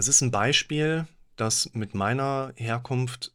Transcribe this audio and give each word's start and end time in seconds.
Es 0.00 0.06
ist 0.06 0.20
ein 0.20 0.30
Beispiel, 0.30 1.08
das 1.34 1.70
mit 1.74 1.96
meiner 1.96 2.52
Herkunft, 2.54 3.32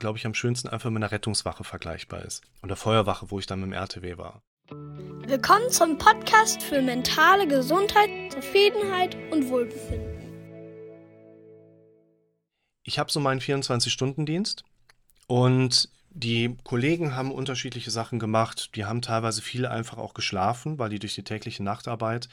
glaube 0.00 0.18
ich, 0.18 0.26
am 0.26 0.34
schönsten 0.34 0.66
einfach 0.66 0.90
mit 0.90 1.00
einer 1.00 1.12
Rettungswache 1.12 1.62
vergleichbar 1.62 2.24
ist. 2.24 2.42
Oder 2.60 2.74
Feuerwache, 2.74 3.30
wo 3.30 3.38
ich 3.38 3.46
dann 3.46 3.60
mit 3.60 3.68
dem 3.68 3.72
RTW 3.72 4.18
war. 4.18 4.42
Willkommen 4.68 5.70
zum 5.70 5.98
Podcast 5.98 6.60
für 6.60 6.82
mentale 6.82 7.46
Gesundheit, 7.46 8.10
Zufriedenheit 8.32 9.16
und 9.30 9.48
Wohlbefinden. 9.48 10.28
Ich 12.82 12.98
habe 12.98 13.12
so 13.12 13.20
meinen 13.20 13.40
24-Stunden-Dienst 13.40 14.64
und 15.28 15.88
die 16.10 16.56
Kollegen 16.64 17.14
haben 17.14 17.30
unterschiedliche 17.30 17.92
Sachen 17.92 18.18
gemacht. 18.18 18.74
Die 18.74 18.86
haben 18.86 19.02
teilweise 19.02 19.40
viel 19.40 19.66
einfach 19.66 19.98
auch 19.98 20.14
geschlafen, 20.14 20.80
weil 20.80 20.90
die 20.90 20.98
durch 20.98 21.14
die 21.14 21.22
tägliche 21.22 21.62
Nachtarbeit 21.62 22.28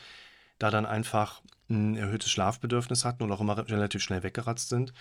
da 0.59 0.69
dann 0.69 0.85
einfach 0.85 1.41
ein 1.69 1.95
erhöhtes 1.95 2.29
Schlafbedürfnis 2.31 3.05
hatten 3.05 3.23
und 3.23 3.31
auch 3.31 3.41
immer 3.41 3.57
relativ 3.57 4.03
schnell 4.03 4.23
weggeratzt 4.23 4.69
sind. 4.69 4.93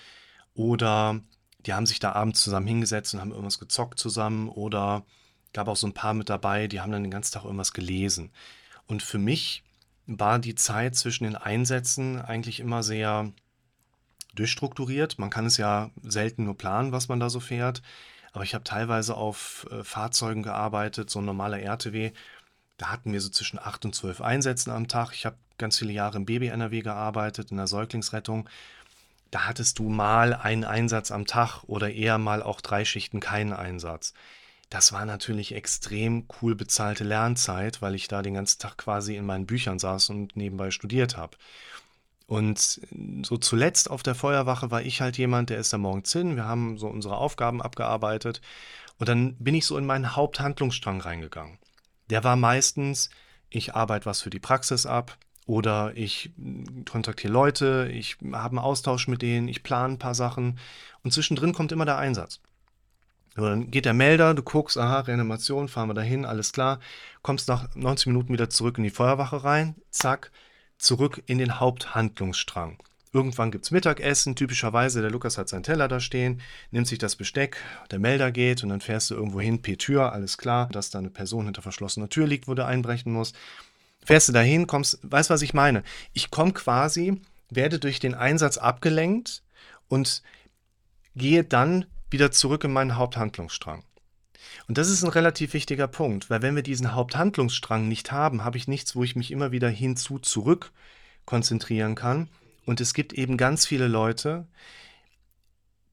Oder 0.54 1.20
die 1.66 1.72
haben 1.74 1.86
sich 1.86 1.98
da 1.98 2.12
abends 2.12 2.42
zusammen 2.42 2.66
hingesetzt 2.66 3.14
und 3.14 3.20
haben 3.20 3.32
irgendwas 3.32 3.58
gezockt 3.58 3.98
zusammen. 3.98 4.48
Oder 4.48 5.04
gab 5.52 5.68
auch 5.68 5.76
so 5.76 5.86
ein 5.86 5.94
paar 5.94 6.14
mit 6.14 6.28
dabei, 6.28 6.68
die 6.68 6.80
haben 6.80 6.92
dann 6.92 7.02
den 7.02 7.10
ganzen 7.10 7.34
Tag 7.34 7.44
irgendwas 7.44 7.72
gelesen. 7.72 8.30
Und 8.86 9.02
für 9.02 9.18
mich 9.18 9.64
war 10.06 10.38
die 10.38 10.54
Zeit 10.54 10.96
zwischen 10.96 11.24
den 11.24 11.36
Einsätzen 11.36 12.20
eigentlich 12.20 12.60
immer 12.60 12.82
sehr 12.82 13.32
durchstrukturiert. 14.34 15.18
Man 15.18 15.30
kann 15.30 15.46
es 15.46 15.56
ja 15.56 15.90
selten 16.02 16.44
nur 16.44 16.56
planen, 16.56 16.92
was 16.92 17.08
man 17.08 17.20
da 17.20 17.28
so 17.28 17.40
fährt. 17.40 17.82
Aber 18.32 18.44
ich 18.44 18.54
habe 18.54 18.64
teilweise 18.64 19.16
auf 19.16 19.66
äh, 19.70 19.82
Fahrzeugen 19.84 20.42
gearbeitet, 20.42 21.10
so 21.10 21.18
ein 21.18 21.24
normaler 21.24 21.60
RTW. 21.60 22.12
Da 22.78 22.90
hatten 22.90 23.12
wir 23.12 23.20
so 23.20 23.28
zwischen 23.28 23.58
acht 23.58 23.84
und 23.84 23.94
zwölf 23.94 24.20
Einsätzen 24.20 24.70
am 24.70 24.88
Tag. 24.88 25.12
Ich 25.12 25.26
habe 25.26 25.36
ganz 25.58 25.78
viele 25.78 25.92
Jahre 25.92 26.16
im 26.16 26.24
Baby-NRW 26.24 26.80
gearbeitet, 26.80 27.50
in 27.50 27.56
der 27.56 27.66
Säuglingsrettung. 27.66 28.48
Da 29.30 29.46
hattest 29.46 29.78
du 29.78 29.90
mal 29.90 30.32
einen 30.32 30.64
Einsatz 30.64 31.10
am 31.10 31.26
Tag 31.26 31.64
oder 31.64 31.92
eher 31.92 32.18
mal 32.18 32.42
auch 32.42 32.60
drei 32.60 32.84
Schichten 32.84 33.20
keinen 33.20 33.52
Einsatz. 33.52 34.14
Das 34.70 34.92
war 34.92 35.04
natürlich 35.06 35.54
extrem 35.54 36.26
cool 36.40 36.54
bezahlte 36.54 37.04
Lernzeit, 37.04 37.82
weil 37.82 37.94
ich 37.94 38.06
da 38.08 38.22
den 38.22 38.34
ganzen 38.34 38.58
Tag 38.60 38.78
quasi 38.78 39.16
in 39.16 39.26
meinen 39.26 39.46
Büchern 39.46 39.78
saß 39.78 40.10
und 40.10 40.36
nebenbei 40.36 40.70
studiert 40.70 41.16
habe. 41.16 41.36
Und 42.26 42.80
so 43.22 43.38
zuletzt 43.38 43.90
auf 43.90 44.02
der 44.02 44.14
Feuerwache 44.14 44.70
war 44.70 44.82
ich 44.82 45.00
halt 45.00 45.16
jemand, 45.16 45.48
der 45.50 45.58
ist 45.58 45.72
da 45.72 45.78
morgens 45.78 46.12
hin. 46.12 46.36
Wir 46.36 46.44
haben 46.44 46.76
so 46.78 46.86
unsere 46.86 47.16
Aufgaben 47.16 47.62
abgearbeitet. 47.62 48.42
Und 48.98 49.08
dann 49.08 49.34
bin 49.36 49.54
ich 49.54 49.64
so 49.64 49.78
in 49.78 49.86
meinen 49.86 50.14
Haupthandlungsstrang 50.14 51.00
reingegangen. 51.00 51.58
Der 52.10 52.24
war 52.24 52.36
meistens, 52.36 53.10
ich 53.50 53.74
arbeite 53.74 54.06
was 54.06 54.22
für 54.22 54.30
die 54.30 54.40
Praxis 54.40 54.86
ab 54.86 55.18
oder 55.46 55.92
ich 55.96 56.30
kontaktiere 56.90 57.32
Leute, 57.32 57.88
ich 57.92 58.18
habe 58.32 58.50
einen 58.50 58.58
Austausch 58.58 59.08
mit 59.08 59.22
denen, 59.22 59.48
ich 59.48 59.62
plane 59.62 59.94
ein 59.94 59.98
paar 59.98 60.14
Sachen. 60.14 60.58
Und 61.02 61.12
zwischendrin 61.12 61.52
kommt 61.52 61.72
immer 61.72 61.86
der 61.86 61.98
Einsatz. 61.98 62.40
Und 63.36 63.44
dann 63.44 63.70
geht 63.70 63.84
der 63.84 63.94
Melder, 63.94 64.34
du 64.34 64.42
guckst, 64.42 64.76
aha, 64.76 65.00
Reanimation, 65.00 65.68
fahren 65.68 65.88
wir 65.88 65.94
dahin, 65.94 66.24
alles 66.24 66.52
klar. 66.52 66.80
Kommst 67.22 67.48
nach 67.48 67.74
90 67.74 68.08
Minuten 68.08 68.32
wieder 68.32 68.50
zurück 68.50 68.78
in 68.78 68.84
die 68.84 68.90
Feuerwache 68.90 69.44
rein, 69.44 69.76
zack, 69.90 70.32
zurück 70.76 71.22
in 71.26 71.38
den 71.38 71.60
Haupthandlungsstrang. 71.60 72.78
Irgendwann 73.12 73.50
gibt 73.50 73.64
es 73.64 73.70
Mittagessen, 73.70 74.36
typischerweise 74.36 75.00
der 75.00 75.10
Lukas 75.10 75.38
hat 75.38 75.48
seinen 75.48 75.62
Teller 75.62 75.88
da 75.88 75.98
stehen, 75.98 76.42
nimmt 76.70 76.86
sich 76.86 76.98
das 76.98 77.16
Besteck, 77.16 77.56
der 77.90 77.98
Melder 77.98 78.30
geht 78.30 78.62
und 78.62 78.68
dann 78.68 78.82
fährst 78.82 79.10
du 79.10 79.14
irgendwo 79.14 79.40
hin, 79.40 79.62
P-Tür, 79.62 80.12
alles 80.12 80.36
klar, 80.36 80.68
dass 80.70 80.90
da 80.90 80.98
eine 80.98 81.10
Person 81.10 81.46
hinter 81.46 81.62
verschlossener 81.62 82.10
Tür 82.10 82.26
liegt, 82.26 82.48
wo 82.48 82.54
du 82.54 82.66
einbrechen 82.66 83.12
musst. 83.12 83.34
Fährst 84.04 84.28
du 84.28 84.32
dahin, 84.32 84.66
kommst, 84.66 84.98
weißt 85.02 85.30
was 85.30 85.42
ich 85.42 85.54
meine? 85.54 85.82
Ich 86.12 86.30
komme 86.30 86.52
quasi, 86.52 87.20
werde 87.50 87.78
durch 87.78 87.98
den 87.98 88.14
Einsatz 88.14 88.58
abgelenkt 88.58 89.42
und 89.88 90.22
gehe 91.16 91.44
dann 91.44 91.86
wieder 92.10 92.30
zurück 92.30 92.64
in 92.64 92.72
meinen 92.72 92.96
Haupthandlungsstrang. 92.96 93.84
Und 94.66 94.78
das 94.78 94.88
ist 94.88 95.02
ein 95.02 95.10
relativ 95.10 95.54
wichtiger 95.54 95.88
Punkt, 95.88 96.30
weil 96.30 96.42
wenn 96.42 96.56
wir 96.56 96.62
diesen 96.62 96.94
Haupthandlungsstrang 96.94 97.88
nicht 97.88 98.12
haben, 98.12 98.44
habe 98.44 98.58
ich 98.58 98.68
nichts, 98.68 98.94
wo 98.94 99.04
ich 99.04 99.16
mich 99.16 99.30
immer 99.30 99.50
wieder 99.52 99.68
hinzu 99.68 100.18
zurück 100.18 100.72
konzentrieren 101.24 101.94
kann. 101.94 102.28
Und 102.68 102.82
es 102.82 102.92
gibt 102.92 103.14
eben 103.14 103.38
ganz 103.38 103.64
viele 103.64 103.88
Leute, 103.88 104.46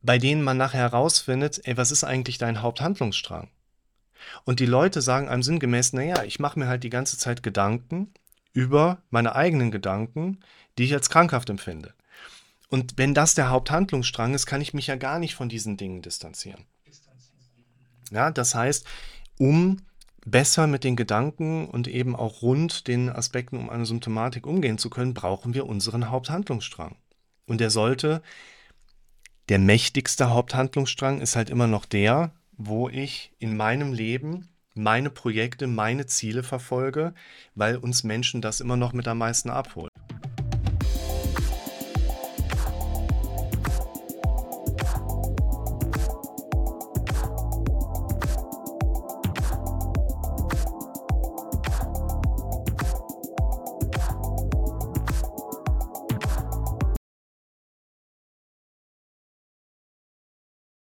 bei 0.01 0.17
denen 0.17 0.43
man 0.43 0.57
nachher 0.57 0.81
herausfindet, 0.81 1.61
ey, 1.63 1.77
was 1.77 1.89
ist 1.89 2.03
eigentlich 2.03 2.37
dein 2.37 2.61
Haupthandlungsstrang? 2.61 3.47
Und 4.43 4.59
die 4.59 4.65
Leute 4.65 5.01
sagen 5.01 5.29
einem 5.29 5.41
sinngemäß, 5.41 5.93
naja, 5.93 6.23
ich 6.25 6.37
mache 6.37 6.59
mir 6.59 6.67
halt 6.67 6.83
die 6.83 6.89
ganze 6.89 7.17
Zeit 7.17 7.43
Gedanken 7.43 8.13
über 8.51 9.01
meine 9.09 9.35
eigenen 9.35 9.71
Gedanken, 9.71 10.41
die 10.77 10.83
ich 10.83 10.93
als 10.93 11.09
krankhaft 11.09 11.49
empfinde. 11.49 11.93
Und 12.67 12.97
wenn 12.97 13.13
das 13.13 13.35
der 13.35 13.51
Haupthandlungsstrang 13.51 14.33
ist, 14.33 14.45
kann 14.45 14.59
ich 14.59 14.73
mich 14.73 14.87
ja 14.87 14.97
gar 14.97 15.17
nicht 15.17 15.35
von 15.35 15.47
diesen 15.47 15.77
Dingen 15.77 16.01
distanzieren. 16.01 16.65
Ja, 18.11 18.31
das 18.31 18.53
heißt, 18.53 18.85
um 19.37 19.77
besser 20.25 20.67
mit 20.67 20.83
den 20.83 20.95
Gedanken 20.95 21.67
und 21.67 21.87
eben 21.87 22.15
auch 22.15 22.41
rund 22.41 22.87
den 22.87 23.09
Aspekten 23.09 23.57
um 23.57 23.69
eine 23.69 23.85
Symptomatik 23.85 24.45
umgehen 24.45 24.77
zu 24.77 24.89
können, 24.89 25.13
brauchen 25.13 25.53
wir 25.53 25.67
unseren 25.67 26.09
Haupthandlungsstrang. 26.09 26.97
Und 27.45 27.61
der 27.61 27.69
sollte, 27.69 28.21
der 29.49 29.59
mächtigste 29.59 30.31
Haupthandlungsstrang 30.31 31.21
ist 31.21 31.35
halt 31.35 31.49
immer 31.49 31.67
noch 31.67 31.85
der, 31.85 32.31
wo 32.57 32.89
ich 32.89 33.33
in 33.39 33.55
meinem 33.55 33.93
Leben 33.93 34.49
meine 34.73 35.09
Projekte, 35.09 35.67
meine 35.67 36.05
Ziele 36.07 36.43
verfolge, 36.43 37.13
weil 37.53 37.77
uns 37.77 38.03
Menschen 38.03 38.41
das 38.41 38.59
immer 38.59 38.75
noch 38.75 38.93
mit 38.93 39.07
am 39.07 39.19
meisten 39.19 39.49
abholt. 39.49 39.91